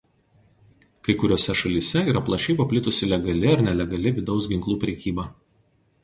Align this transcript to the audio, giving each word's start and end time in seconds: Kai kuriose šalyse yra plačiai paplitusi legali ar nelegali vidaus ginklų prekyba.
Kai 1.07 1.15
kuriose 1.23 1.55
šalyse 1.59 2.01
yra 2.13 2.23
plačiai 2.29 2.55
paplitusi 2.61 3.09
legali 3.11 3.51
ar 3.51 3.61
nelegali 3.67 4.13
vidaus 4.15 4.49
ginklų 4.55 4.79
prekyba. 4.85 5.27